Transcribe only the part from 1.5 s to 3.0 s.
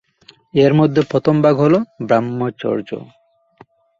হল ব্রহ্মচর্য।